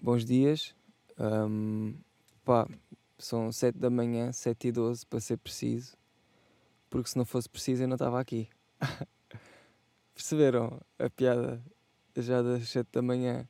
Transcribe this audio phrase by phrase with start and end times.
[0.00, 0.74] bons dias.
[1.18, 1.94] Um,
[2.44, 2.68] pá,
[3.18, 5.96] são 7 da manhã, 7 e 12 para ser preciso.
[6.88, 8.48] Porque se não fosse preciso eu não estava aqui.
[10.14, 11.62] Perceberam a piada
[12.16, 13.48] já das 7 da manhã?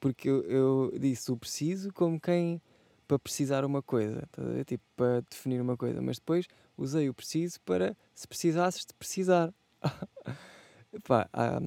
[0.00, 2.60] Porque eu, eu disse o preciso como quem
[3.06, 6.46] para precisar uma coisa, tá tipo para definir uma coisa, mas depois
[6.78, 9.52] usei o preciso para se precisasses de precisar.
[11.04, 11.60] Pá, há,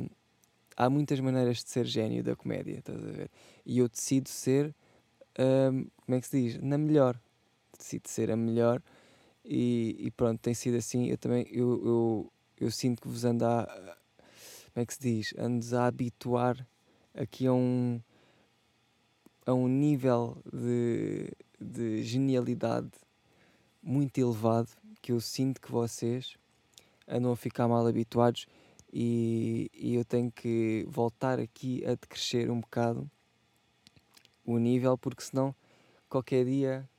[0.75, 3.29] há muitas maneiras de ser gênio da comédia, estás a ver?
[3.65, 4.73] E eu decido ser,
[5.39, 6.61] um, como é que se diz?
[6.61, 7.19] Na melhor.
[7.77, 8.81] Decido ser a melhor
[9.43, 11.07] e, e pronto, tem sido assim.
[11.07, 13.65] Eu também, eu, eu, eu sinto que vos ando a,
[14.73, 15.33] como é que se diz?
[15.37, 16.67] Andes a habituar
[17.13, 18.01] aqui a um,
[19.45, 22.91] a um nível de, de genialidade
[23.81, 24.69] muito elevado
[25.01, 26.35] que eu sinto que vocês
[27.07, 28.47] andam a ficar mal habituados
[28.97, 33.11] e, e eu tenho que voltar aqui a decrescer um bocado
[34.45, 35.53] o nível, porque senão
[36.07, 36.89] qualquer dia,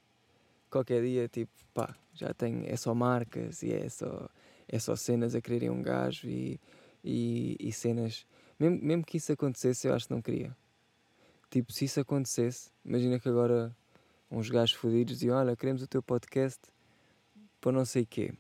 [0.70, 4.28] qualquer dia, tipo, pá, já tenho, é só marcas e é só,
[4.68, 6.60] é só cenas a quererem um gajo e,
[7.02, 8.26] e, e cenas.
[8.58, 10.54] Mesmo, mesmo que isso acontecesse, eu acho que não queria.
[11.48, 13.74] Tipo, se isso acontecesse, imagina que agora
[14.30, 16.60] uns gajos fodidos diziam: Olha, queremos o teu podcast
[17.58, 18.34] para não sei quê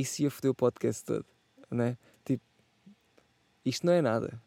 [0.00, 1.26] isso ia foder o podcast todo,
[1.70, 1.98] né?
[2.24, 2.44] Tipo,
[3.64, 4.40] isto não é nada,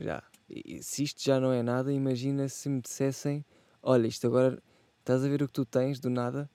[0.00, 0.22] já.
[0.48, 3.44] E se isto já não é nada, imagina se me dissessem:
[3.82, 4.62] Olha, isto agora
[5.00, 6.48] estás a ver o que tu tens do nada,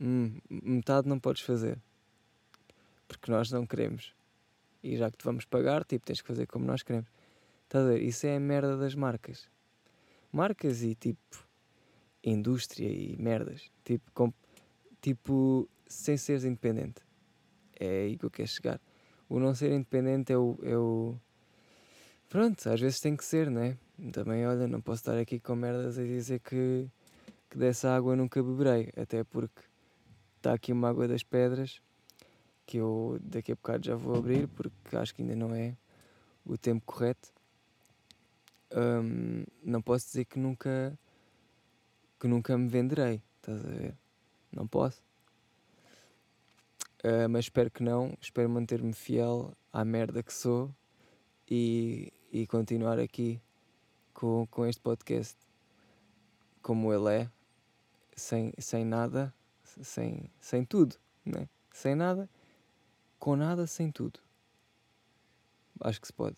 [0.00, 1.78] hum, metade não podes fazer,
[3.06, 4.14] porque nós não queremos.
[4.82, 7.08] E já que te vamos pagar, tipo, tens que fazer como nós queremos.
[7.64, 8.02] Estás a ver?
[8.02, 9.48] Isso é a merda das marcas.
[10.32, 11.46] Marcas e tipo,
[12.24, 13.70] indústria e merdas.
[13.84, 14.32] Tipo, com,
[15.00, 17.02] tipo sem seres independente
[17.82, 18.80] é aí que eu quero chegar.
[19.28, 21.16] O não ser independente é o, é o.
[22.28, 23.76] Pronto, às vezes tem que ser, né?
[24.12, 26.88] Também, olha, não posso estar aqui com merdas a dizer que,
[27.50, 29.62] que dessa água nunca beberei, até porque
[30.36, 31.80] está aqui uma água das pedras
[32.66, 35.76] que eu daqui a bocado já vou abrir porque acho que ainda não é
[36.44, 37.32] o tempo correto.
[38.74, 40.98] Um, não posso dizer que nunca
[42.18, 43.94] que nunca me venderei, estás a ver?
[44.52, 45.02] Não posso.
[47.04, 48.16] Uh, mas espero que não.
[48.20, 50.72] Espero manter-me fiel à merda que sou
[51.50, 53.40] e, e continuar aqui
[54.14, 55.36] com, com este podcast
[56.62, 57.30] como ele é,
[58.14, 61.48] sem, sem nada, sem, sem tudo, né?
[61.72, 62.30] sem nada,
[63.18, 64.20] com nada, sem tudo.
[65.80, 66.36] Acho que se pode.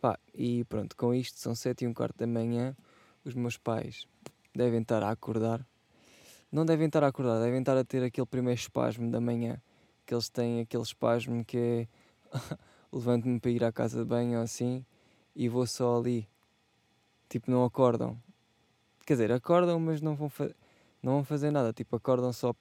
[0.00, 2.76] Pá, e pronto, com isto são sete e um quarto da manhã.
[3.24, 4.08] Os meus pais
[4.52, 5.64] devem estar a acordar.
[6.50, 9.62] Não devem estar a acordar, devem estar a ter aquele primeiro espasmo da manhã
[10.04, 11.88] que eles têm aquele espasmo que é
[12.92, 14.84] levanto-me para ir à casa de banho ou assim
[15.34, 16.28] e vou só ali.
[17.28, 18.20] Tipo, não acordam.
[19.06, 20.30] Quer dizer, acordam, mas não vão,
[21.02, 21.72] não vão fazer nada.
[21.72, 22.54] Tipo, acordam só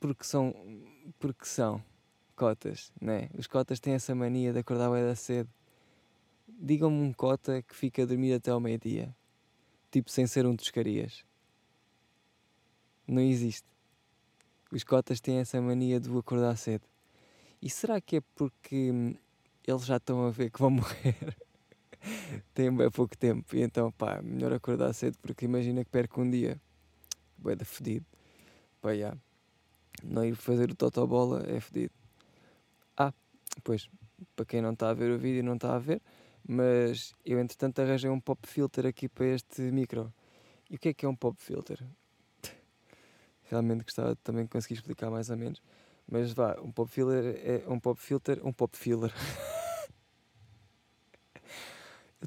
[0.00, 0.54] porque são,
[1.18, 1.82] porque são
[2.36, 3.28] cotas, né?
[3.36, 5.50] Os cotas têm essa mania de acordar bem da cedo.
[6.46, 9.14] Digam-me um cota que fica a dormir até ao meio-dia.
[9.90, 11.24] Tipo, sem ser um dos carias.
[13.06, 13.66] Não existe.
[14.70, 16.84] Os cotas têm essa mania de acordar cedo.
[17.60, 19.14] E será que é porque hum,
[19.66, 21.36] eles já estão a ver que vão morrer?
[22.54, 23.56] Têm bem pouco tempo.
[23.56, 26.60] E então, pá, melhor acordar cedo porque imagina que perco um dia.
[27.36, 28.04] Bué da fedido.
[28.80, 29.16] Pá, já.
[30.02, 31.92] Não ir fazer o totobola é fedido.
[32.96, 33.12] Ah,
[33.64, 33.88] pois,
[34.36, 36.00] para quem não está a ver o vídeo não está a ver,
[36.46, 40.12] mas eu entretanto arranjei um pop filter aqui para este micro.
[40.70, 41.82] E o que é que é um pop filter?
[43.48, 45.62] Realmente gostava de também conseguir explicar mais ou menos.
[46.10, 49.12] Mas vá, um pop filter é um pop filter, um pop filler.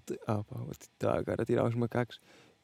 [0.06, 0.56] te, ah, pá,
[0.98, 2.20] tá, agora tirar os macacos.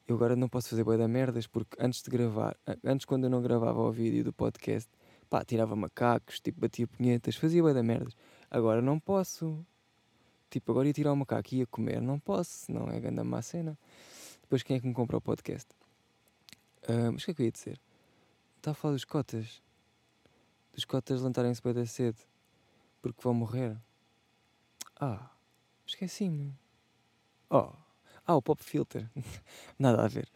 [0.06, 3.30] Eu agora não posso fazer boia da merdas porque antes de gravar, antes quando eu
[3.30, 4.88] não gravava o vídeo do podcast,
[5.28, 8.16] pá, tirava macacos, tipo, batia punhetas, fazia boia da merdas.
[8.50, 9.64] Agora não posso.
[10.50, 13.42] Tipo, agora ia tirar o macaco e ia comer, não posso, não é grande má
[13.42, 13.78] cena.
[14.40, 15.68] Depois quem é que me compra o podcast?
[16.88, 17.78] Uh, mas o que é que eu ia dizer?
[18.58, 19.62] Está a falar dos cotas.
[20.72, 22.18] Dos cotas levantarem-se bem da cedo.
[23.00, 23.78] Porque vão morrer.
[25.00, 25.30] Ah,
[25.86, 26.52] esqueci-me.
[27.48, 27.70] Oh.
[28.26, 29.08] Ah, o pop filter.
[29.78, 30.28] Nada a ver.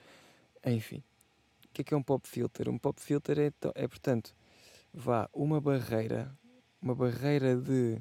[0.65, 1.03] Enfim.
[1.65, 2.69] O que é que é um pop filter?
[2.69, 4.37] Um pop filter é, é portanto,
[4.95, 6.33] vá, uma barreira.
[6.81, 8.01] Uma barreira de.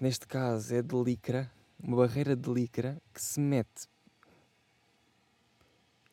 [0.00, 1.50] Neste caso é de licra.
[1.82, 3.88] Uma barreira de licra que se mete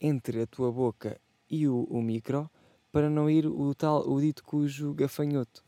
[0.02, 2.50] entre a tua boca e o, o micro
[2.92, 5.64] para não ir o tal, o dito cujo gafanhoto.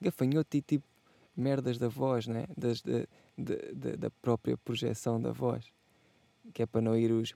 [0.00, 0.86] Gafanhoto e tipo
[1.36, 2.46] merdas da voz, né?
[2.56, 5.64] Das, da, de, da própria projeção da voz,
[6.52, 7.34] que é para não ir os.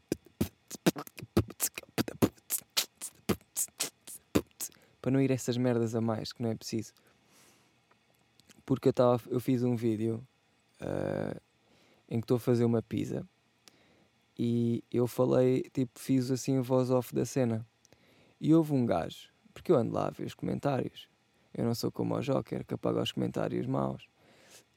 [5.01, 6.93] para não ir essas merdas a mais, que não é preciso.
[8.65, 10.27] Porque eu, tava, eu fiz um vídeo
[10.81, 11.41] uh,
[12.09, 13.27] em que estou a fazer uma pizza
[14.39, 17.67] e eu falei, tipo, fiz assim a voz off da cena.
[18.41, 21.09] E houve um gajo, porque eu ando lá a ver os comentários.
[21.53, 24.09] Eu não sou como o Joker que apaga os comentários maus.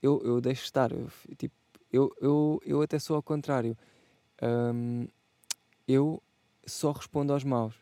[0.01, 0.91] Eu, eu deixo estar.
[0.91, 1.55] Eu, tipo,
[1.91, 3.75] eu, eu, eu até sou ao contrário.
[4.41, 5.07] Um,
[5.87, 6.21] eu
[6.65, 7.73] só respondo aos maus.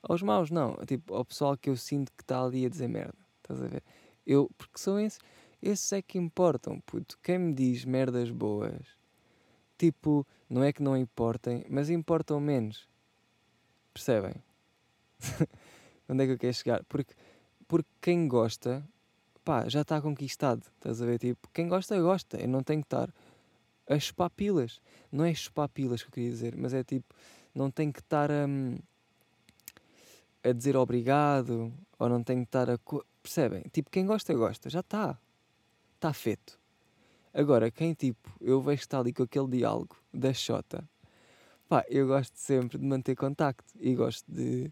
[0.00, 0.76] Aos maus, não.
[0.86, 3.18] Tipo, ao pessoal que eu sinto que está ali a dizer merda.
[3.38, 3.82] Estás a ver?
[4.24, 5.18] Eu, porque são esses,
[5.60, 7.18] esses é que importam, puto.
[7.20, 8.86] Quem me diz merdas boas,
[9.82, 12.88] tipo, não é que não importem, mas importam menos.
[13.92, 14.34] Percebem?
[16.08, 16.84] Onde é que eu quero chegar?
[16.84, 17.12] Porque,
[17.66, 18.86] porque quem gosta,
[19.44, 20.62] pá, já está conquistado.
[20.76, 21.18] Estás a ver?
[21.18, 22.36] Tipo, quem gosta, gosta.
[22.40, 23.12] Eu não tenho que estar
[23.88, 24.80] a chupar pilas.
[25.10, 27.12] Não é chupar pilas que eu queria dizer, mas é tipo,
[27.52, 28.46] não tenho que estar a,
[30.48, 32.78] a dizer obrigado, ou não tenho que estar a.
[33.20, 33.62] Percebem?
[33.72, 34.70] Tipo, quem gosta, gosta.
[34.70, 35.18] Já está.
[35.96, 36.61] Está feito.
[37.34, 40.86] Agora, quem tipo, eu vejo que está ali com aquele diálogo da Xota,
[41.68, 44.70] pá, eu gosto sempre de manter contacto e gosto de,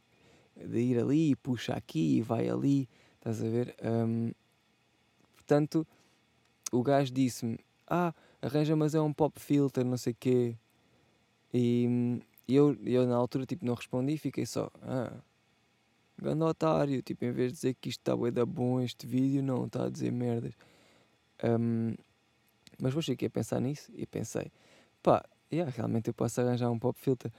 [0.57, 3.75] de ir ali, puxa aqui e vai ali, estás a ver?
[3.83, 4.33] Um,
[5.37, 5.87] portanto,
[6.71, 10.57] o gajo disse-me: Ah, arranja, mas é um pop filter, não sei o quê.
[11.53, 15.13] E eu, eu na altura tipo, não respondi, fiquei só: Ah,
[16.19, 17.03] grande otário.
[17.03, 19.87] Tipo, em vez de dizer que isto está bem da bom, este vídeo, não, está
[19.87, 20.55] a dizer merdas.
[21.43, 21.95] Um,
[22.81, 24.51] mas vou cheguei a pensar nisso e pensei:
[25.03, 27.33] pá, yeah, realmente eu posso arranjar um pop filter.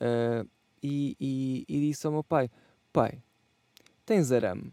[0.00, 0.48] Uh,
[0.82, 2.50] e, e, e disse ao meu pai:
[2.92, 3.22] pai,
[4.04, 4.72] tens arame?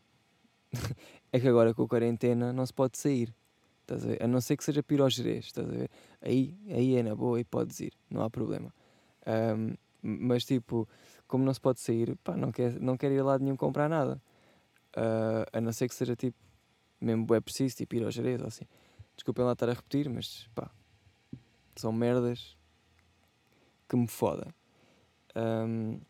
[1.31, 3.33] é que agora com a quarentena não se pode sair.
[3.81, 4.23] Estás a, ver?
[4.23, 5.89] a não ser que seja pirogerês, estás a ver?
[6.21, 8.73] Aí, aí é na boa e podes ir, não há problema.
[9.27, 10.87] Um, mas tipo,
[11.27, 13.89] como não se pode sair, pá, não quer, não quer ir a lado nenhum comprar
[13.89, 14.21] nada.
[14.95, 16.37] Uh, a não ser que seja tipo,
[16.99, 18.65] mesmo é preciso, tipo ir ao ou assim.
[19.21, 20.71] Desculpem lá estar a repetir, mas pá,
[21.75, 22.57] são merdas
[23.87, 24.51] que me fodem.
[25.35, 26.01] Um,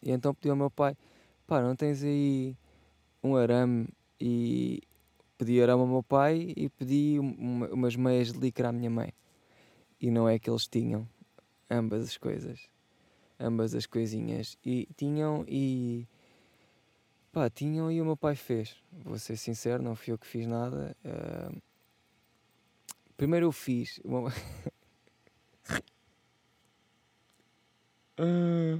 [0.00, 0.96] e então pedi ao meu pai:
[1.44, 2.56] pá, não tens aí
[3.20, 3.88] um arame?
[4.20, 4.80] E
[5.36, 9.12] pedi arame ao meu pai e pedi uma, umas meias de licra à minha mãe.
[10.00, 11.08] E não é que eles tinham
[11.68, 12.60] ambas as coisas,
[13.40, 14.56] ambas as coisinhas.
[14.64, 16.06] E tinham e.
[17.32, 18.76] Pá, tinham e o meu pai fez.
[19.04, 20.96] Vou ser sincero, não fui eu que fiz nada.
[23.20, 24.00] Primeiro eu fiz.
[28.16, 28.78] Ah,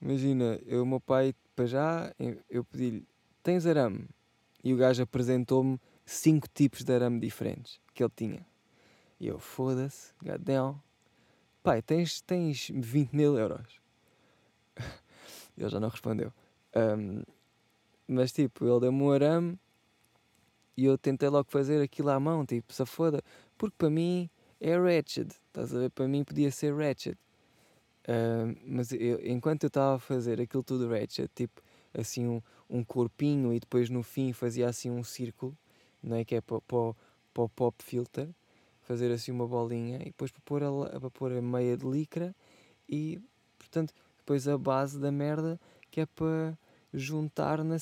[0.00, 2.14] imagina, eu, o meu pai, para já,
[2.48, 3.06] eu pedi-lhe:
[3.42, 4.08] Tens arame?
[4.64, 8.46] E o gajo apresentou-me cinco tipos de arame diferentes que ele tinha.
[9.20, 10.82] E eu, foda-se, gadão.
[11.62, 13.80] Pai, tens, tens 20 mil euros.
[15.58, 16.32] ele já não respondeu.
[16.74, 17.22] Um,
[18.08, 19.58] mas tipo, ele deu-me um arame
[20.76, 23.22] e eu tentei logo fazer aquilo à mão, tipo, se foda.
[23.56, 24.28] Porque para mim
[24.60, 25.90] é Ratchet, estás a ver?
[25.90, 27.18] Para mim podia ser Ratchet.
[28.08, 31.60] Uh, mas eu, enquanto eu estava a fazer aquilo tudo Ratchet, tipo
[31.92, 35.56] assim um, um corpinho e depois no fim fazia assim um círculo,
[36.02, 36.24] não é?
[36.24, 38.28] Que é para, o pop filter,
[38.82, 42.34] fazer assim uma bolinha e depois para pôr a, para pôr a meia de licra
[42.88, 43.20] e
[43.58, 45.60] portanto depois a base da merda
[45.90, 46.56] que é para
[46.94, 47.76] juntar na,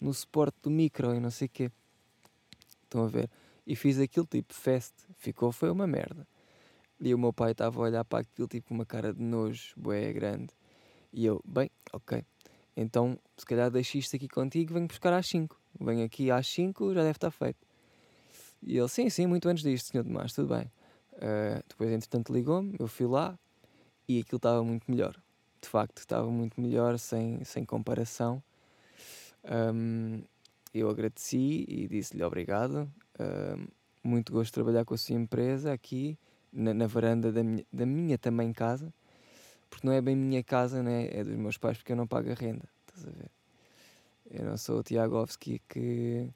[0.00, 1.70] no suporte do micro e não sei o quê.
[2.84, 3.30] Estão a ver?
[3.66, 6.26] E fiz aquilo tipo fest, ficou, foi uma merda.
[7.00, 10.12] E o meu pai estava a olhar para aquilo tipo uma cara de nojo, bué
[10.12, 10.48] grande.
[11.12, 12.24] E eu, bem, ok.
[12.76, 15.58] Então, se calhar deixo isto aqui contigo, venho buscar às 5.
[15.80, 17.58] Venho aqui às 5, já deve estar feito.
[18.62, 20.70] E ele, sim, sim, muito antes disto, senhor Tomás, tudo bem.
[21.14, 23.38] Uh, depois, entretanto, ligou-me, eu fui lá
[24.08, 25.16] e aquilo estava muito melhor.
[25.60, 28.42] De facto, estava muito melhor, sem, sem comparação.
[29.50, 30.22] Um,
[30.74, 32.90] eu agradeci e disse-lhe obrigado.
[33.18, 33.66] Um,
[34.02, 36.18] muito gosto de trabalhar com a sua empresa aqui
[36.52, 38.92] na, na varanda da minha, da minha também casa,
[39.68, 41.08] porque não é bem minha casa, né?
[41.10, 42.68] é dos meus pais, porque eu não pago a renda.
[42.86, 43.30] Estás a ver?
[44.30, 46.30] Eu não sou o Tiagovski que,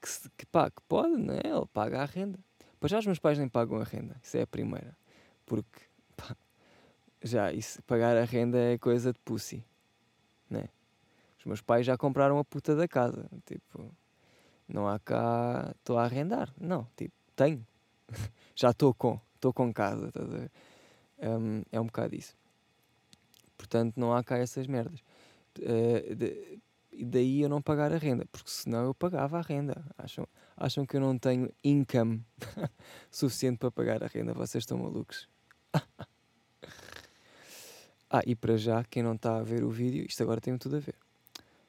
[0.00, 1.40] que, que, pá, que pode, né?
[1.44, 2.38] ele paga a renda.
[2.80, 4.96] Pois já os meus pais nem pagam a renda, isso é a primeira,
[5.44, 5.80] porque
[6.16, 6.36] pá,
[7.22, 9.64] já isso, pagar a renda é coisa de pussy,
[10.48, 10.68] né?
[11.48, 13.90] Meus pais já compraram a puta da casa, tipo,
[14.68, 17.66] não há cá, estou a arrendar, não, tipo, tenho,
[18.54, 20.50] já estou com, estou com casa, a?
[21.20, 22.36] Um, é um bocado isso.
[23.56, 25.00] Portanto, não há cá essas merdas.
[25.58, 26.60] Uh, de,
[27.02, 29.82] daí eu não pagar a renda, porque senão eu pagava a renda.
[29.96, 30.28] Acham,
[30.60, 32.24] Acham que eu não tenho income
[33.10, 34.34] suficiente para pagar a renda?
[34.34, 35.28] Vocês estão malucos.
[38.10, 40.76] ah, e para já, quem não está a ver o vídeo, isto agora tem tudo
[40.76, 40.96] a ver.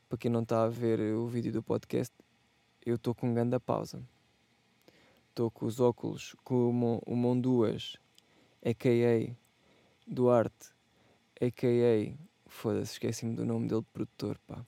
[0.09, 2.11] Para quem não está a ver o vídeo do podcast,
[2.83, 4.03] eu estou com grande pausa.
[5.29, 7.95] Estou com os óculos com o Mon Duas,
[8.65, 9.35] a.k.a.
[10.07, 10.73] Duarte,
[11.39, 12.17] a.k.a.
[12.47, 14.65] Foda-se, esqueci-me do nome dele de produtor, pá.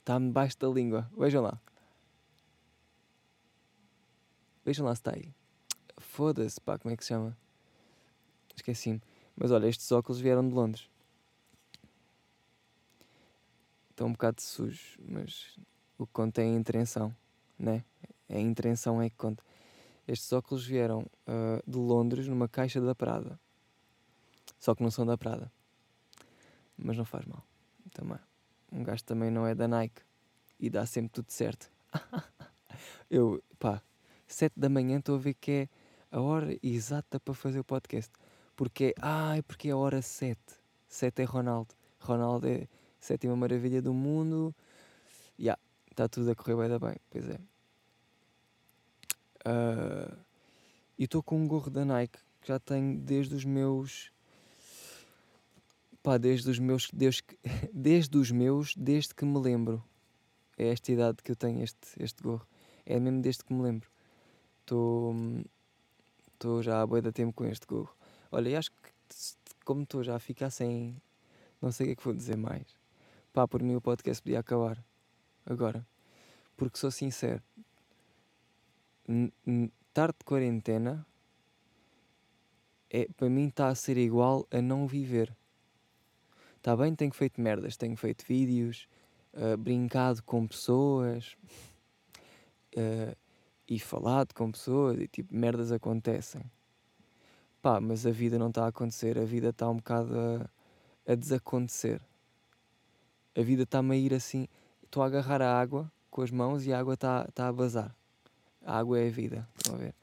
[0.00, 1.10] Está-me debaixo da língua.
[1.16, 1.58] Vejam lá.
[4.66, 5.34] Vejam lá se está aí.
[5.96, 7.34] Foda-se, pá, como é que se chama?
[8.54, 9.00] Esqueci-me.
[9.34, 10.90] Mas olha, estes óculos vieram de Londres.
[13.94, 15.56] Estão um bocado sujos, mas
[15.96, 17.14] o que conta é a intenção,
[17.56, 17.84] né?
[18.28, 19.40] A intenção é que conta.
[20.08, 23.38] Estes óculos vieram uh, de Londres numa caixa da Prada.
[24.58, 25.48] Só que não são da Prada.
[26.76, 27.44] Mas não faz mal.
[27.92, 28.18] Também.
[28.72, 30.02] Um gajo também não é da Nike.
[30.58, 31.70] E dá sempre tudo certo.
[33.08, 33.80] Eu, pá,
[34.26, 35.68] sete da manhã estou a ver que é
[36.10, 38.10] a hora exata para fazer o podcast.
[38.56, 40.56] Porque é, ai, porque é a hora sete.
[40.88, 41.76] Sete é Ronaldo.
[42.00, 42.66] Ronaldo é
[43.04, 44.54] sétima maravilha do mundo.
[45.38, 46.96] Já, yeah, está tudo a correr bem, bem.
[47.10, 47.38] Pois é.
[49.46, 50.16] Uh,
[50.98, 54.10] e estou com um gorro da Nike que já tenho desde os meus.
[56.02, 56.90] Pá, desde os meus.
[56.92, 57.22] Desde,
[57.72, 59.84] desde os meus, desde que me lembro.
[60.56, 62.46] É esta idade que eu tenho este, este gorro.
[62.86, 63.88] É mesmo desde que me lembro.
[64.60, 65.14] Estou.
[66.32, 67.94] Estou já há boia de tempo com este gorro.
[68.32, 68.94] Olha, e acho que
[69.64, 70.96] como estou já a ficar sem.
[71.60, 72.83] Não sei o que é que vou dizer mais.
[73.34, 74.82] Pá, por mim o podcast podia acabar.
[75.44, 75.84] Agora.
[76.56, 77.42] Porque sou sincero,
[79.88, 81.04] estar de quarentena
[82.88, 85.36] é, para mim está a ser igual a não viver.
[86.58, 88.86] Está bem, tenho feito merdas, tenho feito vídeos,
[89.32, 91.36] uh, brincado com pessoas
[92.76, 93.16] uh,
[93.68, 96.48] e falado com pessoas e tipo, merdas acontecem.
[97.60, 101.16] Pá, mas a vida não está a acontecer, a vida está um bocado a, a
[101.16, 102.00] desacontecer.
[103.36, 104.46] A vida está-me a ir assim,
[104.84, 107.94] estou a agarrar a água com as mãos e a água está tá a bazar.
[108.64, 109.48] A água é a vida.
[109.56, 109.94] Estão a ver?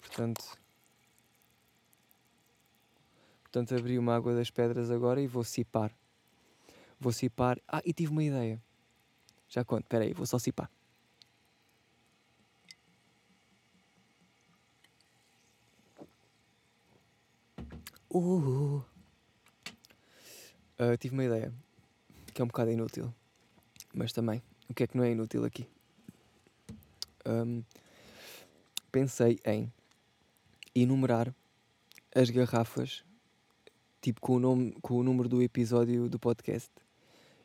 [0.00, 0.58] Portanto.
[3.44, 5.92] Portanto, abri uma água das pedras agora e vou cipar.
[6.98, 7.60] Vou cipar.
[7.68, 8.60] Ah, e tive uma ideia.
[9.48, 9.84] Já conto.
[9.84, 10.68] Espera aí, vou só cipar.
[18.10, 18.82] Uh,
[20.78, 21.52] uh, tive uma ideia
[22.34, 23.14] que é um bocado inútil,
[23.94, 25.66] mas também o que é que não é inútil aqui?
[27.26, 27.62] um,
[28.92, 29.72] pensei em
[30.74, 31.34] enumerar
[32.14, 33.04] as garrafas,
[34.00, 36.70] tipo com o, nome, com o número do episódio do podcast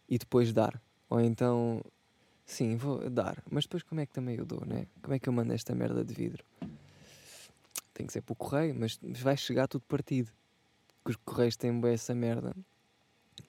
[0.08, 0.82] e depois dar.
[1.10, 1.84] Ou então,
[2.46, 4.86] sim, vou dar, mas depois como é que também eu dou, né?
[5.02, 6.44] Como é que eu mando esta merda de vidro?
[7.94, 10.32] Tem que ser por correio, mas vai chegar tudo partido.
[11.04, 12.56] Porque os correios têm bem essa merda.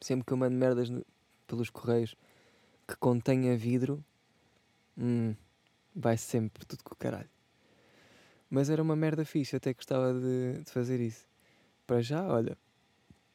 [0.00, 0.90] Sempre que eu mando merdas
[1.50, 2.14] pelos correios
[2.87, 4.04] que contenha vidro,
[4.97, 5.35] hum,
[5.95, 7.28] vai sempre tudo com o caralho.
[8.49, 11.26] Mas era uma merda fixe, até gostava de, de fazer isso.
[11.87, 12.57] Para já, olha,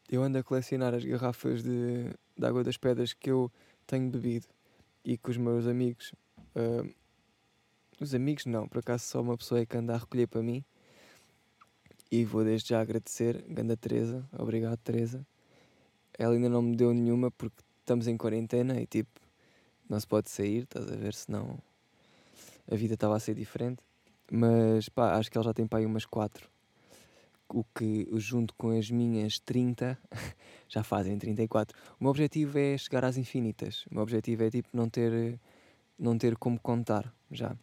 [0.09, 3.51] eu ando a colecionar as garrafas de, de água das pedras que eu
[3.85, 4.47] tenho bebido
[5.03, 6.13] e que os meus amigos.
[6.55, 6.93] Uh,
[7.99, 10.63] os amigos não, por acaso só uma pessoa é que anda a recolher para mim.
[12.11, 15.25] E vou desde já agradecer, Ganda Teresa, obrigado Teresa.
[16.17, 19.21] Ela ainda não me deu nenhuma porque estamos em quarentena e tipo,
[19.87, 21.59] não se pode sair, estás a ver, senão
[22.69, 23.81] a vida estava a ser diferente.
[24.31, 26.49] Mas pá, acho que ele já tem para aí umas 4.
[27.47, 29.97] O que, junto com as minhas 30,
[30.67, 31.77] já fazem 34.
[31.99, 33.85] O meu objetivo é chegar às infinitas.
[33.85, 35.39] O meu objetivo é tipo não ter,
[35.97, 37.55] não ter como contar já.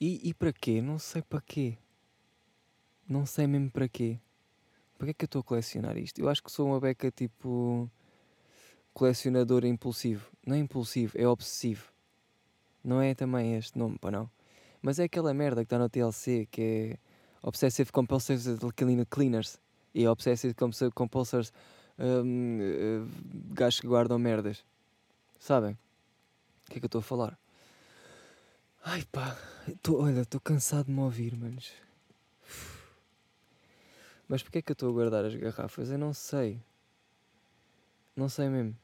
[0.00, 0.82] E, e para quê?
[0.82, 1.78] Não sei para quê.
[3.08, 4.18] Não sei mesmo para quê.
[4.98, 6.20] Para que é que eu estou a colecionar isto?
[6.20, 7.88] Eu acho que sou uma beca tipo
[8.92, 10.30] colecionador impulsivo.
[10.46, 11.90] Não é impulsivo, é obsessivo.
[12.82, 14.30] Não é também este nome, pá não.
[14.82, 16.98] Mas é aquela merda que está no TLC que é
[17.42, 18.58] Obsessive Compulsive
[19.08, 19.58] Cleaners
[19.94, 20.92] e Obsessive Compulsive
[21.98, 23.08] um, uh,
[23.52, 24.64] gajos que guardam merdas.
[25.38, 25.72] Sabem?
[26.66, 27.38] O que é que eu estou a falar?
[28.84, 29.36] Ai pá,
[29.82, 31.70] tô, olha, estou cansado de me ouvir, manos.
[34.26, 35.90] Mas porquê é que eu estou a guardar as garrafas?
[35.90, 36.62] Eu não sei.
[38.20, 38.76] Não sei mesmo.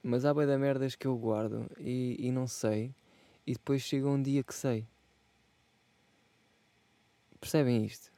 [0.00, 2.94] Mas há bem da merdas que eu guardo e, e não sei
[3.44, 4.86] e depois chega um dia que sei.
[7.40, 8.12] Percebem isto?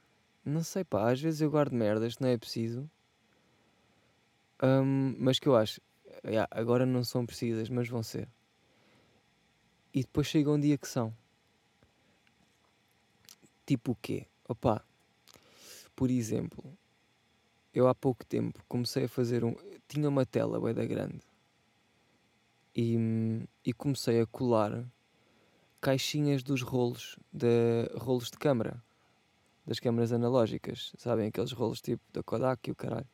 [0.44, 2.86] Não sei, pá, às vezes eu guardo merdas que não é preciso,
[4.62, 5.80] um, mas que eu acho,
[6.22, 8.28] yeah, agora não são precisas, mas vão ser.
[9.94, 11.16] E depois chega um dia que são.
[13.64, 14.26] Tipo o quê?
[14.46, 14.84] Opa,
[15.96, 16.76] por exemplo,
[17.76, 19.54] eu há pouco tempo comecei a fazer um.
[19.86, 21.20] Tinha uma tela bem da grande.
[22.74, 22.96] E,
[23.62, 24.82] e comecei a colar
[25.78, 28.82] caixinhas dos rolos de rolos de câmara
[29.66, 31.28] das câmaras analógicas, sabem?
[31.28, 33.08] Aqueles rolos tipo da Kodak e o caralho.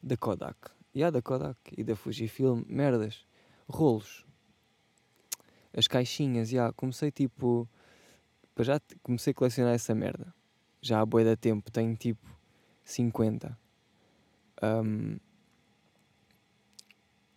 [0.00, 3.26] Da Kodak, e yeah, da Kodak e da Fujifilm, merdas,
[3.68, 4.26] rolos,
[5.76, 7.68] as caixinhas, já yeah, comecei tipo,
[8.58, 10.34] já comecei a colecionar essa merda,
[10.80, 12.28] já há boi da tempo, tenho tipo
[12.84, 13.61] 50.
[14.62, 15.18] Um,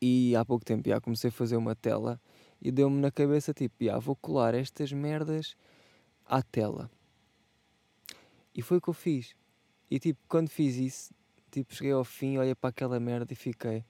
[0.01, 2.21] e há pouco tempo já comecei a fazer uma tela
[2.61, 5.55] e deu-me na cabeça tipo, já vou colar estas merdas
[6.25, 6.91] à tela.
[8.53, 9.35] E foi o que eu fiz.
[9.89, 11.13] E tipo, quando fiz isso,
[11.51, 13.83] tipo, cheguei ao fim, olhei para aquela merda e fiquei.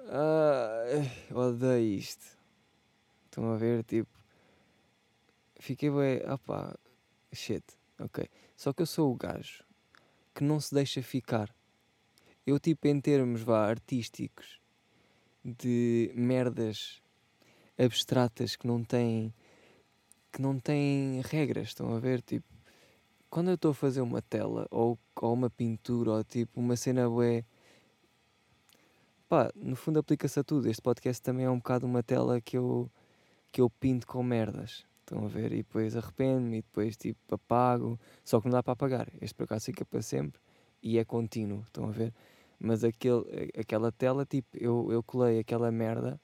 [0.00, 0.84] Ah,
[1.32, 2.38] odeio isto.
[3.26, 3.84] Estão a ver?
[3.84, 4.10] Tipo,
[5.58, 6.20] fiquei bem.
[6.26, 6.74] Ah
[7.32, 7.64] shit,
[7.98, 8.28] ok.
[8.56, 9.64] Só que eu sou o gajo
[10.34, 11.54] que não se deixa ficar.
[12.46, 14.60] Eu, tipo, em termos vá, artísticos,
[15.44, 17.02] de merdas
[17.78, 19.32] abstratas que não têm
[20.32, 22.20] que não têm regras, estão a ver?
[22.20, 22.46] Tipo,
[23.30, 27.08] quando eu estou a fazer uma tela ou, ou uma pintura ou tipo uma cena
[27.08, 27.44] bué
[29.28, 30.68] pá, no fundo aplica-se a tudo.
[30.68, 32.90] Este podcast também é um bocado uma tela que eu
[33.52, 34.84] que eu pinto com merdas.
[35.00, 35.52] Estão a ver?
[35.52, 37.98] E depois arrependo-me e depois tipo apago.
[38.24, 39.08] Só que não dá para apagar.
[39.20, 40.40] Este por acaso fica para sempre
[40.82, 41.62] e é contínuo.
[41.66, 42.12] Estão a ver?
[42.58, 46.20] Mas aquele, aquela tela, tipo, eu, eu colei aquela merda,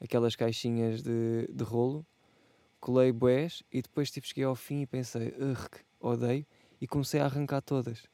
[0.00, 2.04] aquelas caixinhas de, de rolo,
[2.80, 6.46] colei boés e depois tipo, cheguei ao fim e pensei, ugh, odeio,
[6.80, 8.04] e comecei a arrancar todas.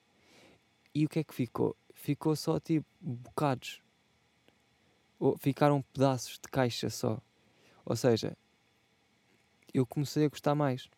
[0.94, 1.76] E o que é que ficou?
[1.94, 3.80] Ficou só tipo bocados.
[5.18, 7.20] Ou ficaram pedaços de caixa só.
[7.84, 8.36] Ou seja,
[9.72, 10.88] eu comecei a gostar mais.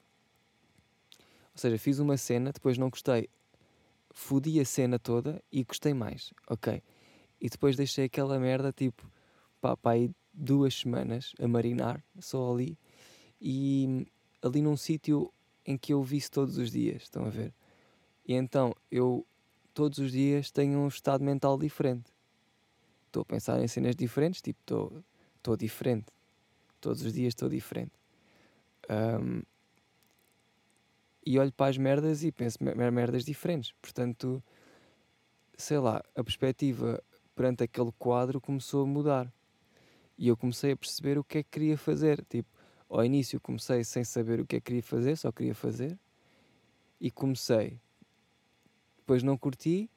[1.52, 3.28] Ou seja, fiz uma cena, depois não gostei,
[4.18, 6.32] fodi a cena toda e gostei mais.
[6.50, 6.82] Ok.
[7.40, 9.08] E depois deixei aquela merda tipo,
[9.60, 12.76] pá, pá, aí duas semanas a marinar, só ali.
[13.40, 14.04] E
[14.42, 15.32] ali num sítio
[15.64, 17.54] em que eu visse todos os dias, estão a ver?
[18.26, 19.24] E então eu
[19.72, 22.10] todos os dias tenho um estado mental diferente.
[23.06, 24.58] Estou a pensar em cenas diferentes, tipo,
[25.36, 26.06] estou, diferente.
[26.80, 27.92] Todos os dias estou diferente.
[28.90, 29.42] Um,
[31.28, 33.72] e olho para as merdas e penso merdas diferentes.
[33.82, 34.42] Portanto,
[35.58, 37.04] sei lá, a perspectiva
[37.36, 39.30] perante aquele quadro começou a mudar.
[40.16, 42.24] E eu comecei a perceber o que é que queria fazer.
[42.24, 42.48] Tipo,
[42.88, 45.98] ao início comecei sem saber o que é que queria fazer, só queria fazer.
[46.98, 47.78] E comecei.
[48.96, 49.90] Depois não curti.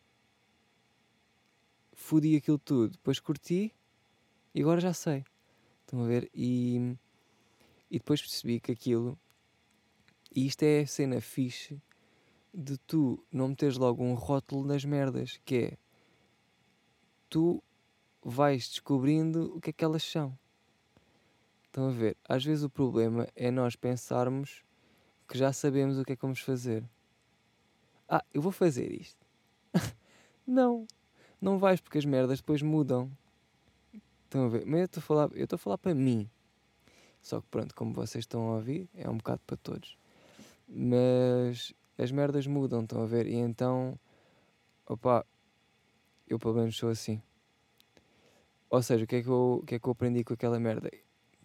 [1.93, 2.91] Fudi aquilo tudo.
[2.91, 3.73] Depois curti.
[4.53, 5.23] E agora já sei.
[5.79, 6.29] Estão a ver?
[6.35, 6.93] E,
[7.89, 9.17] e depois percebi que aquilo.
[10.33, 11.81] E isto é a cena fixe
[12.53, 15.77] de tu não meteres logo um rótulo nas merdas, que é
[17.29, 17.61] tu
[18.23, 20.37] vais descobrindo o que é que elas são.
[21.63, 22.17] Estão a ver?
[22.27, 24.63] Às vezes o problema é nós pensarmos
[25.27, 26.83] que já sabemos o que é que vamos fazer.
[28.07, 29.25] Ah, eu vou fazer isto.
[30.45, 30.85] não,
[31.41, 33.09] não vais porque as merdas depois mudam.
[34.25, 34.65] Estão a ver?
[34.65, 36.29] Mas eu estou a falar, eu estou a falar para mim.
[37.21, 40.00] Só que pronto, como vocês estão a ouvir, é um bocado para todos.
[40.73, 43.27] Mas as merdas mudam, estão a ver?
[43.27, 43.99] E então,
[44.87, 45.25] opá,
[46.27, 47.21] eu pelo menos sou assim.
[48.69, 50.59] Ou seja, o que é que eu, o que é que eu aprendi com aquela
[50.59, 50.89] merda?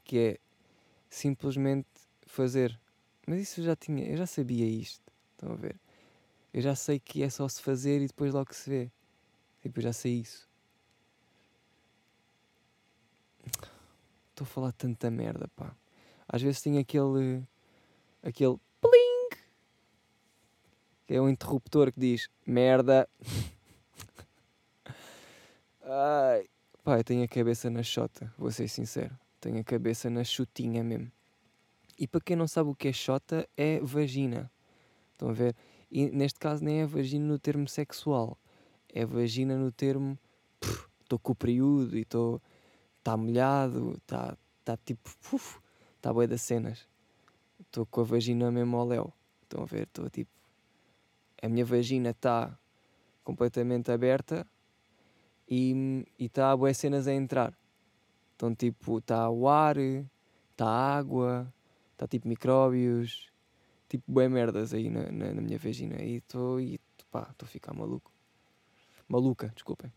[0.07, 0.39] que é
[1.11, 1.89] simplesmente
[2.27, 2.79] fazer.
[3.27, 5.13] Mas isso eu já tinha, eu já sabia isto.
[5.33, 5.79] Estão a ver?
[6.55, 8.91] Eu já sei que é só se fazer e depois logo se vê.
[9.61, 10.49] Tipo, eu já sei isso.
[14.31, 15.75] Estou a falar tanta merda, pá.
[16.29, 17.43] Às vezes tem aquele.
[18.23, 18.59] aquele.
[21.07, 23.09] Que é um interruptor que diz merda.
[25.83, 26.47] Ai.
[26.83, 29.17] Pá, eu tenho a cabeça na chota, vou ser sincero.
[29.41, 31.11] Tenho a cabeça na chutinha mesmo.
[31.99, 34.51] E para quem não sabe o que é chota, é vagina.
[35.13, 35.57] Estão a ver?
[35.91, 38.39] E neste caso nem é vagina no termo sexual.
[38.93, 40.19] É vagina no termo
[41.07, 42.43] estou com o período e estou.
[42.99, 45.09] está molhado, está tá tipo.
[45.97, 46.87] está boia das cenas.
[47.61, 49.13] Estou com a vagina mesmo ao léu.
[49.43, 49.85] Estão a ver?
[49.85, 50.36] Estou tipo.
[51.43, 52.59] A minha vagina está
[53.23, 54.47] completamente aberta
[55.49, 57.57] e está a boas cenas a entrar.
[58.35, 61.53] Então, tipo, está o ar, está a água,
[61.93, 63.31] está tipo micróbios,
[63.89, 66.03] tipo, bem merdas aí na, na, na minha vagina.
[66.03, 68.13] E estou, e estou a ficar maluco.
[69.09, 69.93] Maluca, desculpem.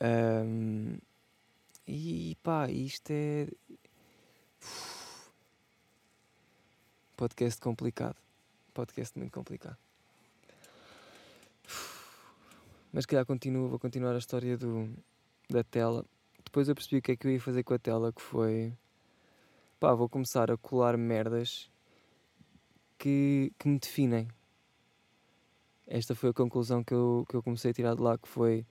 [0.00, 0.98] Um,
[1.86, 3.48] e pá, isto é.
[7.16, 8.25] Podcast complicado.
[8.76, 9.78] Podcast muito complicado.
[12.92, 14.94] Mas se calhar continuo, vou continuar a história do,
[15.48, 16.04] da tela.
[16.44, 18.74] Depois eu percebi o que é que eu ia fazer com a tela, que foi
[19.80, 21.70] pá, vou começar a colar merdas
[22.98, 24.28] que, que me definem.
[25.86, 28.66] Esta foi a conclusão que eu, que eu comecei a tirar de lá, que foi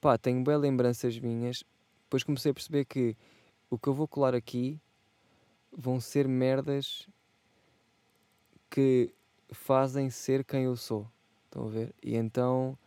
[0.00, 1.64] pá, tenho bem lembranças minhas.
[2.04, 3.16] Depois comecei a perceber que
[3.68, 4.80] o que eu vou colar aqui
[5.72, 7.08] vão ser merdas
[8.70, 9.12] que
[9.52, 11.06] fazem ser quem eu sou.
[11.44, 11.94] Estão a ver?
[12.02, 12.78] E então,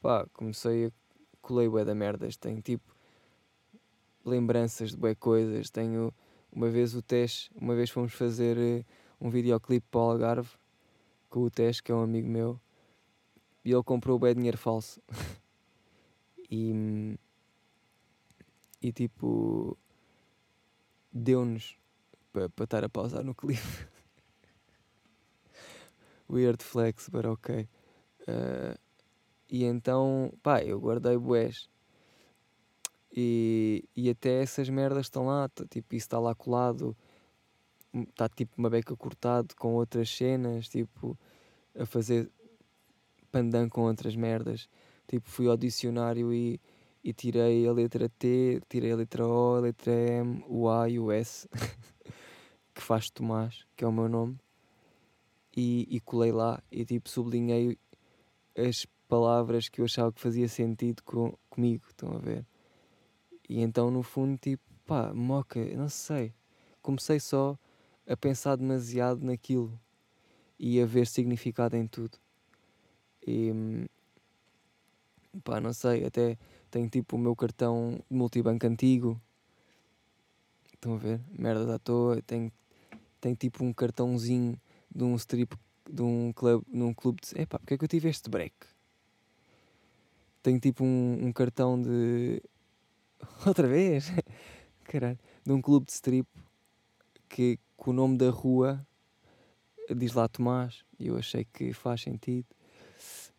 [0.00, 0.92] pá, comecei a
[1.42, 2.36] colei bué da merdas.
[2.36, 2.94] Tenho tipo
[4.24, 5.70] lembranças de bué coisas.
[5.70, 6.12] Tenho
[6.52, 8.84] uma vez o Tesh, uma vez fomos fazer uh,
[9.20, 10.50] um videoclipe para o Algarve
[11.28, 12.60] com o Tesh, que é um amigo meu,
[13.64, 15.00] e ele comprou bué dinheiro falso.
[16.50, 17.16] e,
[18.82, 19.76] e tipo
[21.12, 21.76] deu-nos
[22.32, 23.60] para pa estar a pausar no clipe.
[26.30, 27.68] Weird flex, but ok.
[28.22, 28.78] Uh,
[29.48, 31.68] e então, pá, eu guardei bués.
[33.12, 36.96] E, e até essas merdas estão lá, tipo, isso está lá colado,
[37.92, 41.18] está tipo uma beca cortado com outras cenas, tipo,
[41.76, 42.30] a fazer
[43.32, 44.68] pandan com outras merdas.
[45.08, 46.60] Tipo, fui ao dicionário e,
[47.02, 51.00] e tirei a letra T, tirei a letra O, a letra M, o A e
[51.00, 51.48] o S,
[52.72, 54.38] que faz Tomás, que é o meu nome,
[55.56, 57.78] e, e colei lá e tipo sublinhei
[58.56, 62.44] as palavras que eu achava que fazia sentido com, comigo, estão a ver?
[63.48, 66.32] E então no fundo tipo, pá, moca, não sei.
[66.82, 67.58] Comecei só
[68.06, 69.78] a pensar demasiado naquilo
[70.58, 72.18] e a ver significado em tudo.
[73.26, 73.52] E
[75.42, 76.38] pá, não sei, até
[76.70, 79.20] tenho tipo o meu cartão multibanco antigo.
[80.72, 81.20] Estão a ver?
[81.36, 82.22] Merda à toa.
[82.22, 82.50] Tenho,
[83.20, 84.58] tenho tipo um cartãozinho
[84.94, 85.56] de um strip
[85.88, 87.40] de um clube, num clube de.
[87.40, 88.54] Epá, porque é que eu tive este break?
[90.42, 92.42] Tenho tipo um, um cartão de.
[93.46, 94.10] Outra vez?
[94.84, 95.18] Caralho.
[95.44, 96.28] De um clube de strip
[97.28, 98.84] que com o nome da rua
[99.94, 100.84] diz lá Tomás.
[100.98, 102.46] E eu achei que faz sentido.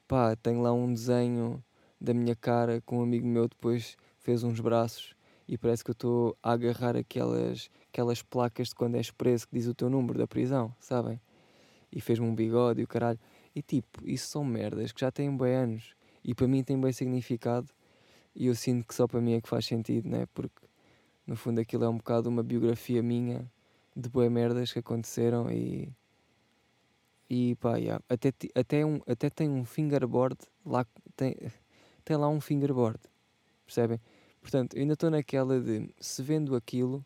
[0.08, 1.64] Pá, tenho lá um desenho
[2.00, 5.16] da minha cara com um amigo meu depois fez uns braços
[5.48, 9.56] e parece que eu estou a agarrar aquelas, aquelas placas de quando és preso que
[9.56, 11.20] diz o teu número da prisão, sabem?
[11.92, 13.20] E fez-me um bigode e o caralho.
[13.56, 16.92] E tipo, isso são merdas que já têm bem anos e para mim tem bem
[16.92, 17.68] significado
[18.36, 20.26] e eu sinto que só para mim é que faz sentido, né?
[20.34, 20.66] Porque
[21.28, 23.50] no fundo aquilo é um bocado uma biografia minha
[23.96, 25.92] de boas merdas que aconteceram e
[27.34, 28.04] e pá, yeah.
[28.10, 31.34] até, até, um, até tem um fingerboard lá, tem,
[32.04, 33.00] tem lá um fingerboard,
[33.66, 34.02] percebem?
[34.42, 37.06] Portanto, eu ainda estou naquela de se vendo aquilo,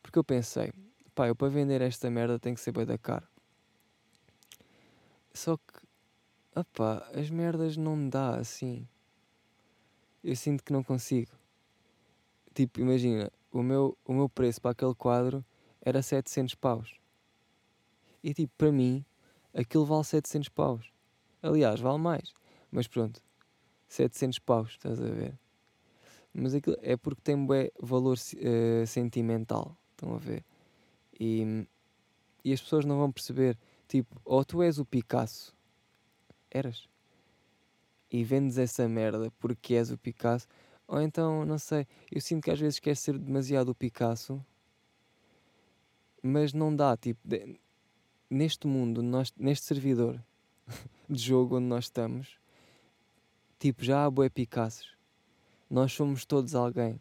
[0.00, 0.72] porque eu pensei,
[1.12, 3.26] pá, eu para vender esta merda tem que ser bem da cara.
[5.34, 5.86] Só que,
[6.54, 8.86] opá, as merdas não dá assim.
[10.22, 11.32] Eu sinto que não consigo.
[12.54, 15.44] Tipo, imagina, o meu, o meu preço para aquele quadro
[15.80, 16.94] era 700 paus.
[18.22, 19.04] E tipo, para mim,
[19.54, 20.92] aquilo vale 700 paus.
[21.42, 22.32] Aliás, vale mais.
[22.70, 23.20] Mas pronto,
[23.88, 25.38] 700 paus, estás a ver?
[26.32, 27.46] Mas aquilo é porque tem um
[27.80, 30.44] valor uh, sentimental, estão a ver?
[31.18, 31.66] E,
[32.44, 33.58] e as pessoas não vão perceber,
[33.92, 35.54] tipo, ou tu és o Picasso,
[36.50, 36.88] eras,
[38.10, 40.46] e vendes essa merda porque és o Picasso,
[40.86, 44.44] ou então, não sei, eu sinto que às vezes quer ser demasiado o Picasso,
[46.22, 47.60] mas não dá, tipo, de,
[48.30, 50.18] neste mundo, nós, neste servidor
[51.08, 52.40] de jogo onde nós estamos,
[53.62, 54.88] Tipo, já há bué Picassos.
[55.70, 57.00] Nós somos todos alguém.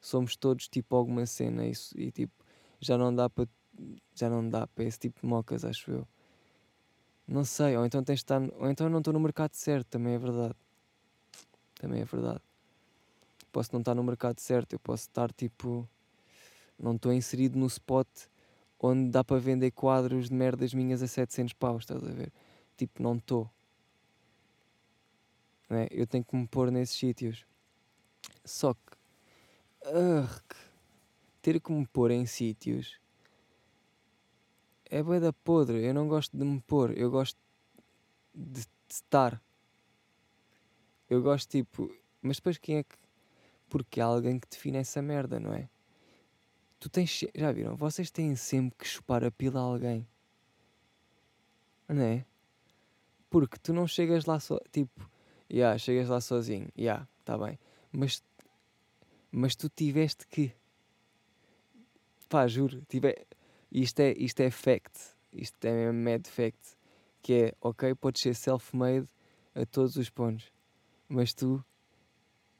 [0.00, 2.34] Somos todos tipo alguma cena isso, e tipo,
[2.80, 3.48] já não dá para
[4.12, 6.08] já não dá para esse tipo de mocas, acho eu.
[7.26, 10.14] Não sei, ou então tens de estar, ou então não estou no mercado certo, também
[10.14, 10.54] é verdade.
[11.76, 12.40] Também é verdade.
[13.50, 15.88] Posso não estar no mercado certo, eu posso estar tipo
[16.78, 18.08] não estou inserido no spot
[18.80, 22.32] onde dá para vender quadros de merdas minhas a 700 paus, estás a ver?
[22.76, 23.48] Tipo, não estou
[25.72, 25.88] né?
[25.90, 27.46] eu tenho que me pôr nesses sítios.
[28.44, 28.80] Só que
[29.86, 30.58] uh,
[31.40, 33.00] ter que me pôr em sítios
[34.92, 35.82] é bem da podre.
[35.82, 37.38] Eu não gosto de me pôr, eu gosto
[38.34, 39.42] de, estar.
[41.08, 42.94] Eu gosto tipo, mas depois quem é que.
[43.70, 45.70] Porque há alguém que define essa merda, não é?
[46.78, 47.24] Tu tens.
[47.34, 47.74] Já viram?
[47.74, 50.06] Vocês têm sempre que chupar a pila a alguém.
[51.88, 52.26] Não é?
[53.30, 54.60] Porque tu não chegas lá só.
[54.70, 55.08] Tipo,
[55.50, 57.58] yeah, chegas lá sozinho, yeah, tá bem.
[57.90, 58.22] Mas,
[59.30, 60.52] mas tu tiveste que.
[62.28, 62.82] Pá, juro.
[63.04, 63.26] É,
[63.72, 64.92] isto, é, isto é fact.
[65.32, 66.76] Isto é mad fact.
[67.22, 69.08] Que é, ok, podes ser self-made
[69.54, 70.52] a todos os pontos.
[71.08, 71.64] Mas tu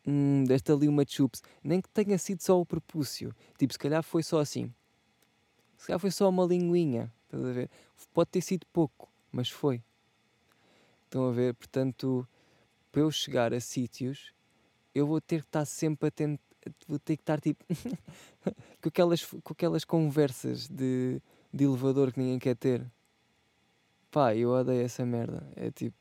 [0.07, 1.42] hum, deste ali uma chups.
[1.62, 3.35] Nem que tenha sido só o prepúcio.
[3.59, 4.72] Tipo, se calhar foi só assim.
[5.77, 7.12] Se calhar foi só uma linguinha.
[7.25, 7.70] Estás a ver?
[8.12, 9.83] Pode ter sido pouco, mas foi.
[11.05, 11.55] Estão a ver?
[11.55, 12.27] Portanto,
[12.90, 14.33] para eu chegar a sítios,
[14.94, 16.42] eu vou ter que estar sempre atento.
[16.87, 17.64] Vou ter que estar tipo.
[18.81, 21.20] com, aquelas, com aquelas conversas de,
[21.53, 22.85] de elevador que ninguém quer ter.
[24.11, 25.46] Pá, eu odeio essa merda.
[25.57, 25.96] É tipo.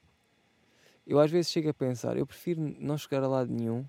[1.05, 3.85] Eu às vezes chego a pensar, eu prefiro não chegar a lado nenhum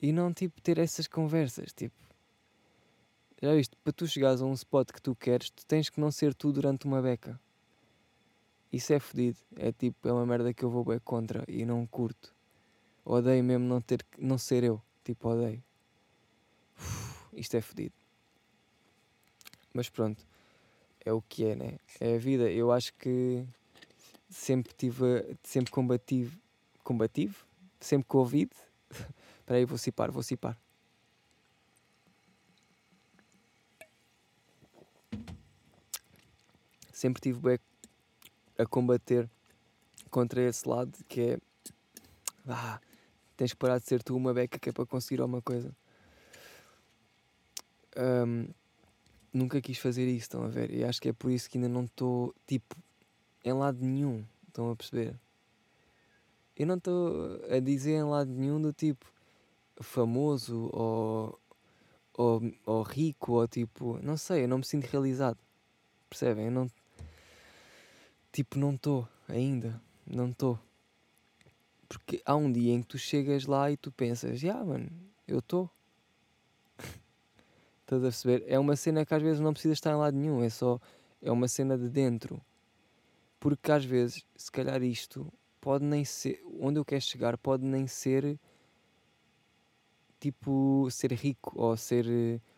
[0.00, 1.72] e não tipo ter essas conversas.
[1.72, 1.96] Tipo,
[3.42, 6.10] já viste, para tu chegares a um spot que tu queres, tu tens que não
[6.10, 7.38] ser tu durante uma beca.
[8.72, 9.38] Isso é fodido.
[9.56, 12.34] É tipo, é uma merda que eu vou bem contra e não curto.
[13.04, 14.80] Odeio mesmo não, ter, não ser eu.
[15.04, 15.62] Tipo, odeio.
[16.78, 17.94] Uf, isto é fodido.
[19.72, 20.26] Mas pronto,
[21.04, 21.78] é o que é, né?
[22.00, 22.50] É a vida.
[22.50, 23.46] Eu acho que
[24.28, 26.38] sempre tive, sempre combativo,
[26.82, 27.46] combativo,
[27.80, 28.50] sempre Covid.
[28.90, 30.56] Espera aí, vou cipar, vou cipar.
[36.92, 37.58] Sempre tive bem
[38.58, 39.28] a combater
[40.10, 41.38] contra esse lado que é
[42.46, 42.78] ah,
[43.40, 45.74] tens que parar de ser tu uma beca que é para conseguir alguma coisa.
[47.96, 48.46] Um,
[49.32, 50.70] nunca quis fazer isso, estão a ver?
[50.70, 52.76] E acho que é por isso que ainda não estou tipo
[53.42, 54.26] em lado nenhum.
[54.46, 55.18] Estão a perceber?
[56.54, 59.10] Eu não estou a dizer em lado nenhum do tipo
[59.80, 61.40] famoso ou,
[62.12, 63.98] ou, ou rico ou tipo.
[64.02, 65.38] Não sei, eu não me sinto realizado.
[66.10, 66.44] Percebem?
[66.44, 66.70] Eu não.
[68.30, 69.80] Tipo, não estou ainda.
[70.06, 70.58] Não estou.
[71.90, 74.88] Porque há um dia em que tu chegas lá e tu pensas, já, yeah, mano,
[75.26, 75.68] eu estou.
[77.82, 78.44] Estás a perceber?
[78.46, 80.80] É uma cena que às vezes não precisa estar em lado nenhum, é só.
[81.20, 82.40] É uma cena de dentro.
[83.40, 86.40] Porque às vezes, se calhar isto pode nem ser.
[86.60, 88.38] Onde eu quero chegar pode nem ser.
[90.20, 92.06] Tipo, ser rico ou ser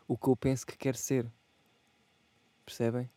[0.07, 1.27] o que eu penso que quer ser.
[2.66, 3.09] Percebem?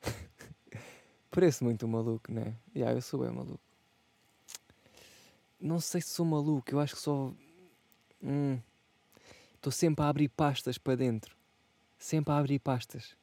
[1.30, 2.56] Parece muito maluco, né?
[2.74, 3.71] Yeah, eu sou bem maluco.
[5.62, 7.32] Não sei se sou maluco, eu acho que só.
[8.20, 11.36] Estou hum, sempre a abrir pastas para dentro.
[11.96, 13.16] Sempre a abrir pastas.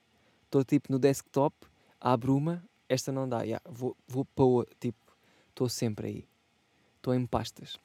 [0.45, 1.53] Estou tipo no desktop,
[1.99, 4.97] abro uma, esta não dá, yeah, vou, vou para tipo,
[5.49, 6.27] estou sempre aí,
[6.95, 7.77] estou em pastas.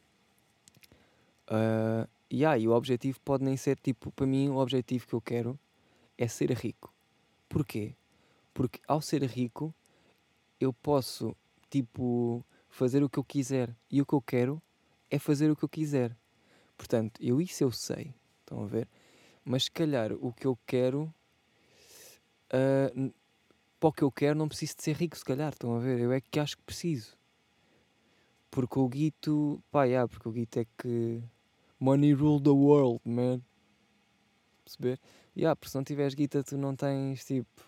[1.50, 5.20] Uh, yeah, e o objetivo pode nem ser, tipo, para mim o objetivo que eu
[5.20, 5.58] quero
[6.16, 6.94] é ser rico.
[7.48, 7.96] Porquê?
[8.54, 9.74] Porque ao ser rico
[10.60, 11.36] eu posso,
[11.68, 14.60] tipo, fazer o que eu quiser e o que eu quero
[15.08, 16.16] é fazer o que eu quiser.
[16.76, 18.88] Portanto, eu isso eu sei, estão a ver?
[19.44, 21.02] Mas se calhar o que eu quero
[22.52, 23.14] uh,
[23.78, 26.00] para o que eu quero não preciso de ser rico, se calhar, estão a ver?
[26.00, 27.16] Eu é que acho que preciso.
[28.50, 31.22] Porque o guito, pá, yeah, porque o guito é que
[31.78, 33.40] money rule the world, man.
[34.64, 34.98] Perceber?
[35.37, 37.62] Yeah, porque se não tiveres guita tu não tens, tipo,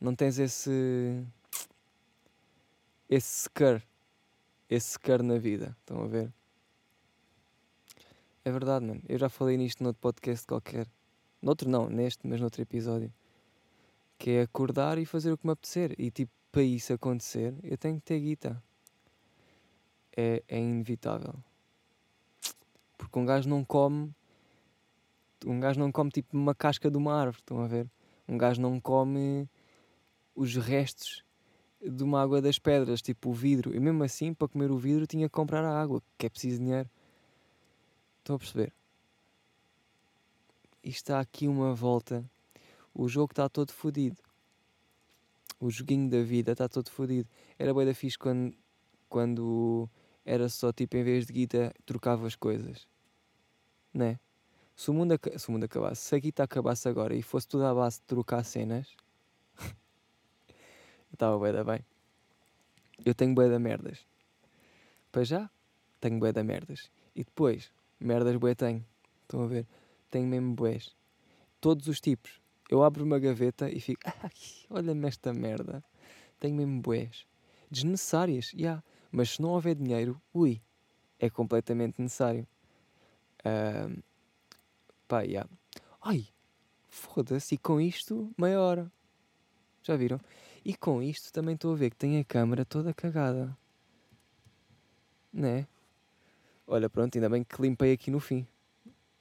[0.00, 1.24] não tens esse,
[3.08, 3.82] esse secar,
[4.68, 6.32] esse secar na vida, estão a ver?
[8.44, 9.02] É verdade, mano.
[9.08, 10.86] Eu já falei nisto noutro podcast qualquer.
[11.40, 13.12] Noutro não, neste, mas noutro episódio
[14.18, 15.94] que é acordar e fazer o que me apetecer.
[15.96, 18.62] E tipo, para isso acontecer, eu tenho que ter guita.
[20.16, 21.34] É, é inevitável.
[22.98, 24.12] Porque um gajo não come.
[25.46, 27.88] Um gajo não come tipo uma casca de uma árvore, estão a ver?
[28.26, 29.48] Um gajo não come
[30.34, 31.24] os restos
[31.80, 33.74] de uma água das pedras, tipo o vidro.
[33.74, 36.58] E mesmo assim, para comer o vidro, tinha que comprar a água, que é preciso
[36.58, 36.88] dinheiro.
[38.18, 38.72] Estão a perceber?
[40.82, 42.24] E está aqui uma volta
[42.98, 44.16] o jogo está todo fodido.
[45.60, 47.28] O joguinho da vida está todo fodido.
[47.56, 48.52] Era bem da fixe quando,
[49.08, 49.88] quando
[50.24, 52.88] era só tipo, em vez de guita, trocava as coisas.
[53.94, 54.18] Né?
[54.74, 57.64] Se o mundo, se o mundo acabasse, se a guita acabasse agora e fosse tudo
[57.66, 58.88] à base de trocar cenas,
[61.14, 61.84] estava bem da bem.
[63.04, 63.98] Eu tenho bué da merdas.
[65.12, 65.50] Para já,
[66.00, 66.90] tenho bué da merdas.
[67.14, 68.84] E depois, merdas bué tenho.
[69.22, 69.66] Estão a ver?
[70.10, 70.94] Tenho mesmo bués.
[71.60, 74.02] Todos os tipos eu abro uma gaveta e fico,
[74.68, 75.82] olha-me esta merda,
[76.38, 77.26] tenho mesmo boés.
[77.70, 78.84] Desnecessárias, já, yeah.
[79.10, 80.60] mas se não houver dinheiro, ui,
[81.18, 82.46] é completamente necessário.
[83.40, 84.02] Uh,
[85.06, 85.22] pá.
[85.22, 85.48] Yeah.
[86.00, 86.28] Ai,
[86.88, 88.92] foda-se, e com isto, meia hora.
[89.82, 90.20] Já viram?
[90.68, 93.56] E com isto também estou a ver que tem a câmera toda cagada.
[95.32, 95.66] Né?
[96.66, 98.46] Olha, pronto, ainda bem que limpei aqui no fim.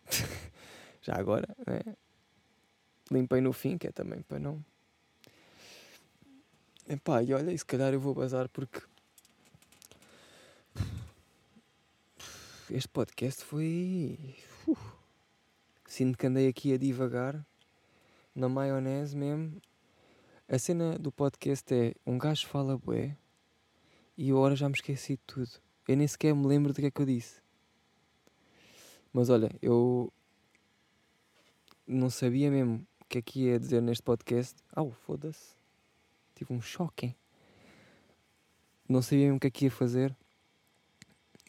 [1.02, 1.96] Já agora, né?
[3.10, 4.62] limpei no fim, que é também para não.
[6.86, 8.82] Epá, e olha, e se calhar eu vou bazar porque.
[12.70, 14.36] Este podcast foi.
[14.68, 14.76] Uh,
[15.86, 17.42] sinto que andei aqui a divagar
[18.36, 19.62] na maionese mesmo.
[20.50, 23.18] A cena do podcast é um gajo fala bué
[24.18, 25.52] e agora já me esqueci de tudo.
[25.86, 27.42] Eu nem sequer me lembro do que é que eu disse.
[29.12, 30.10] Mas olha, eu
[31.86, 34.56] não sabia mesmo o que é que ia dizer neste podcast.
[34.74, 35.54] Au, foda-se.
[36.34, 37.08] Tive um choque.
[37.08, 37.16] Hein?
[38.88, 40.16] Não sabia mesmo o que é que ia fazer.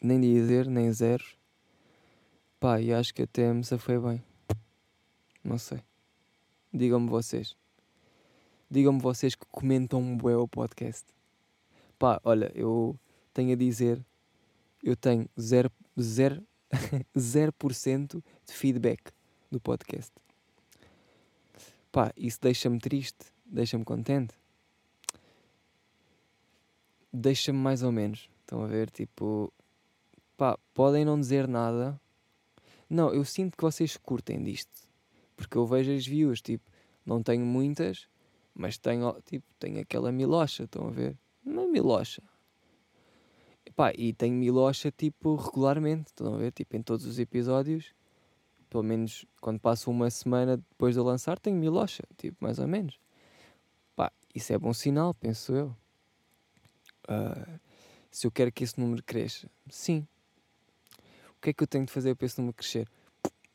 [0.03, 1.37] Nem dizer, nem zeros.
[2.59, 4.21] Pá, e acho que até me safei bem.
[5.41, 5.79] Não sei.
[6.73, 7.55] Digam-me vocês.
[8.71, 11.05] Digam-me vocês que comentam bué o podcast.
[11.97, 12.95] Pá, olha, eu
[13.33, 14.05] tenho a dizer,
[14.83, 16.43] eu tenho 0%, 0,
[17.17, 17.53] 0
[18.45, 19.11] de feedback
[19.51, 20.11] do podcast.
[21.91, 24.35] Pá, isso deixa-me triste, deixa-me contente.
[27.11, 28.29] Deixa-me mais ou menos.
[28.41, 28.91] Estão a ver?
[28.91, 29.51] Tipo,
[30.37, 31.99] pá, podem não dizer nada.
[32.87, 34.71] Não, eu sinto que vocês curtem disto.
[35.35, 36.69] Porque eu vejo as views, tipo,
[37.05, 38.08] não tenho muitas,
[38.59, 41.17] mas tenho, tipo, tenho aquela milocha, estão a ver?
[41.45, 42.21] Uma milocha.
[43.75, 46.51] Pá, e tenho milocha, tipo, regularmente, estão a ver?
[46.51, 47.93] Tipo, em todos os episódios
[48.69, 52.99] pelo menos quando passo uma semana depois de lançar, tenho milocha, tipo, mais ou menos.
[53.95, 55.75] Pá, isso é bom sinal, penso eu.
[57.09, 57.59] Uh,
[58.11, 60.07] se eu quero que esse número cresça, sim.
[61.35, 62.87] O que é que eu tenho de fazer para esse número crescer?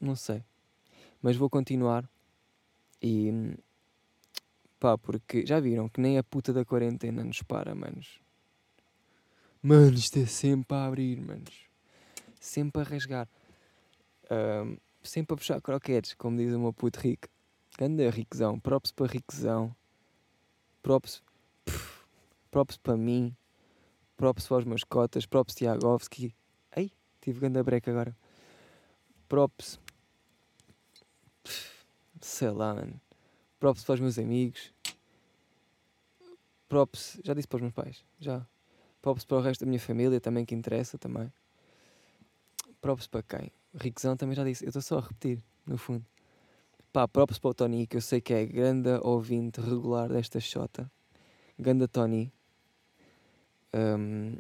[0.01, 0.43] Não sei.
[1.23, 2.09] Mas vou continuar
[3.01, 3.57] e.
[4.85, 8.21] pá, porque já viram que nem a puta da quarentena nos para, manos.
[9.63, 11.55] Mano, isto é sempre a abrir, manos.
[12.39, 13.27] Sempre a rasgar.
[14.25, 17.29] Uh, sempre a puxar croquetes, como diz o meu puto rico.
[17.81, 19.75] Anda riquezão, props para riquezão,
[20.83, 21.23] props,
[21.65, 22.05] pff,
[22.51, 23.35] props para mim,
[24.19, 26.35] props para os meus cotas, props Tiagovski.
[26.77, 26.93] Ei,
[27.23, 28.15] tive grande break agora.
[29.31, 29.81] Props,
[31.43, 31.87] pff,
[32.21, 33.01] sei lá, mano.
[33.65, 34.75] Props para os meus amigos.
[36.69, 38.47] Props, já disse para os meus pais, já.
[39.01, 41.33] Props para o resto da minha família também que interessa também.
[42.83, 43.51] Props para quem?
[43.75, 46.05] Riquezão também já disse, eu estou só a repetir, no fundo.
[46.93, 50.93] Pá, próprios para o Tony, que eu sei que é grande ouvinte regular desta Xota.
[51.59, 52.31] Ganda Tony.
[53.73, 54.37] Um,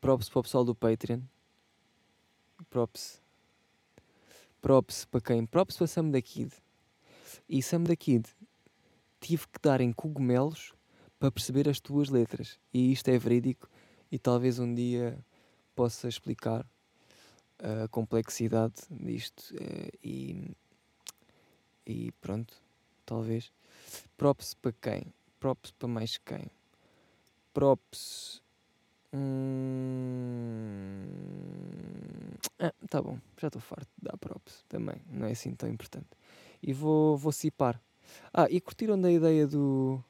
[0.00, 1.22] props para o pessoal do Patreon.
[2.70, 3.20] Props.
[4.62, 5.44] Props para quem?
[5.44, 6.52] Props para Sam da Kid.
[7.48, 8.28] E Sam da Kid,
[9.20, 10.72] tive que dar em cogumelos
[11.18, 12.58] para perceber as tuas letras.
[12.72, 13.68] E isto é verídico
[14.10, 15.18] e talvez um dia
[15.74, 16.66] possa explicar
[17.58, 20.50] a complexidade disto uh, e,
[21.86, 22.54] e pronto,
[23.04, 23.52] talvez.
[24.16, 25.12] Props para quem?
[25.38, 26.50] Props para mais quem?
[27.52, 28.42] Props.
[29.12, 30.40] Hum...
[32.58, 36.08] Ah, tá bom, já estou farto de dar props também, não é assim tão importante.
[36.62, 37.80] E vou, vou cipar.
[38.32, 40.02] Ah, e curtiram da ideia do,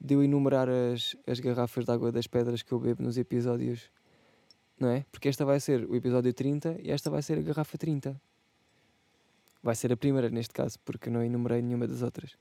[0.00, 3.90] de eu enumerar as, as garrafas de água das pedras que eu bebo nos episódios
[4.82, 5.06] não é?
[5.12, 8.20] Porque esta vai ser o episódio 30 e esta vai ser a garrafa 30.
[9.62, 12.36] Vai ser a primeira neste caso, porque não enumerei nenhuma das outras.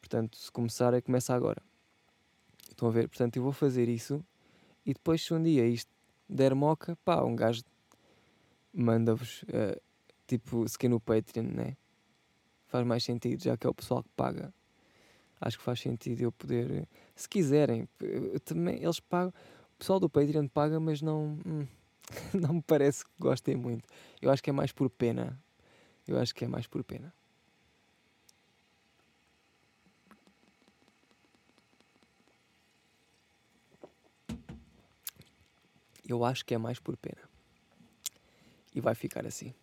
[0.00, 1.60] Portanto, se começar, é começa agora.
[2.70, 3.06] Estão a ver?
[3.08, 4.24] Portanto, eu vou fazer isso
[4.86, 5.90] e depois, se um dia isto
[6.26, 7.62] der moca, pá, um gajo
[8.72, 9.78] manda-vos, uh,
[10.26, 11.76] tipo, quer no Patreon, né?
[12.68, 14.52] Faz mais sentido, já que é o pessoal que paga.
[15.40, 17.88] Acho que faz sentido eu poder, se quiserem,
[18.44, 19.32] também eles pagam
[19.74, 21.66] o pessoal do Patreon paga, mas não, hum,
[22.34, 23.88] não me parece que gostem muito.
[24.20, 25.40] Eu acho que é mais por pena.
[26.06, 27.14] Eu acho que é mais por pena.
[36.08, 37.22] Eu acho que é mais por pena.
[38.74, 39.54] E vai ficar assim.